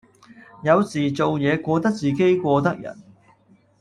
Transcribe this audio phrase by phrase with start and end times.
[0.63, 2.97] 有時做野過得自己過得人